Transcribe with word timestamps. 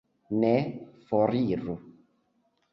Ne 0.43 0.53
foriru. 1.11 1.79